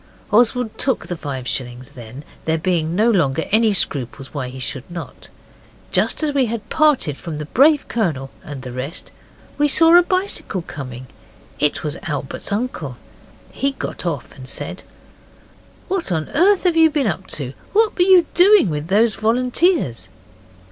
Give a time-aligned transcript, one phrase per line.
[0.31, 4.89] Oswald took the five shillings then, there being no longer any scruples why he should
[4.89, 5.29] not.
[5.91, 9.11] Just as we had parted from the brave Colonel and the rest
[9.59, 11.05] we saw a bicycle coming.
[11.59, 12.97] It was Albert's uncle.
[13.51, 14.81] He got off and said
[15.87, 17.53] 'What on earth have you been up to?
[17.73, 20.07] What were you doing with those volunteers?